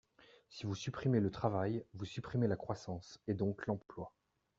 Si 0.49 0.65
vous 0.65 0.73
supprimez 0.73 1.19
le 1.19 1.29
travail, 1.29 1.85
vous 1.93 2.05
supprimez 2.05 2.47
la 2.47 2.55
croissance, 2.55 3.19
et 3.27 3.35
donc 3.35 3.67
l’emploi. 3.67 4.11